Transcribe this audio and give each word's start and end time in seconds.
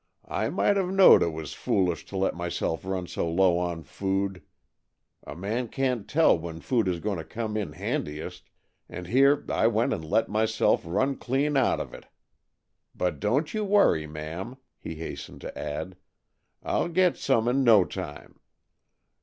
"I 0.27 0.49
might 0.49 0.77
have 0.77 0.89
knowed 0.91 1.21
it 1.21 1.31
was 1.31 1.53
foolish 1.53 2.05
to 2.07 2.17
let 2.17 2.33
myself 2.35 2.83
run 2.85 3.05
so 3.05 3.29
low 3.29 3.59
on 3.59 3.83
food. 3.83 4.41
A 5.27 5.35
man 5.35 5.67
can't 5.67 6.07
tell 6.09 6.35
when 6.35 6.59
food 6.59 6.87
is 6.87 6.99
going 6.99 7.19
to 7.19 7.23
come 7.23 7.55
in 7.55 7.73
handiest, 7.73 8.49
and 8.89 9.05
here 9.05 9.45
I 9.47 9.67
went 9.67 9.93
and 9.93 10.03
let 10.03 10.27
myself 10.27 10.81
run 10.85 11.17
clean 11.17 11.55
out 11.55 11.79
of 11.79 11.93
it. 11.93 12.07
But 12.95 13.19
don't 13.19 13.53
you 13.53 13.63
worry, 13.63 14.07
ma'am," 14.07 14.57
he 14.79 14.95
hastened 14.95 15.41
to 15.41 15.55
add, 15.55 15.97
"I'll 16.63 16.89
get 16.89 17.15
some 17.15 17.47
in 17.47 17.63
no 17.63 17.85
time. 17.85 18.39